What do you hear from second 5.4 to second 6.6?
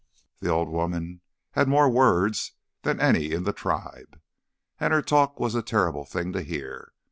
a terrible thing to